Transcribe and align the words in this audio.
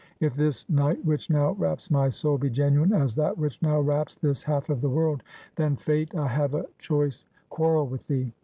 If 0.19 0.33
this 0.35 0.67
night, 0.67 1.05
which 1.05 1.29
now 1.29 1.51
wraps 1.51 1.91
my 1.91 2.09
soul, 2.09 2.35
be 2.39 2.49
genuine 2.49 2.91
as 2.91 3.13
that 3.17 3.37
which 3.37 3.61
now 3.61 3.79
wraps 3.79 4.15
this 4.15 4.41
half 4.41 4.71
of 4.71 4.81
the 4.81 4.89
world; 4.89 5.21
then 5.57 5.75
Fate, 5.75 6.15
I 6.15 6.25
have 6.27 6.55
a 6.55 6.65
choice 6.79 7.23
quarrel 7.51 7.85
with 7.85 8.07
thee. 8.07 8.33